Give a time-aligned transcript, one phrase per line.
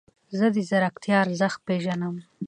[0.37, 2.15] زه د ځیرکتیا ارزښت پیژنم.